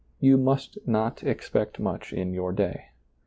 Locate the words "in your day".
2.11-2.85